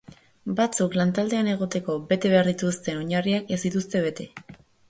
Batzuk 0.59 0.95
lantaldean 0.99 1.51
egoteko 1.51 1.97
bete 2.13 2.33
behar 2.33 2.51
dituzten 2.53 3.01
oinarriak 3.05 3.55
ez 3.59 3.63
dituzte 3.67 4.03
bete. 4.09 4.31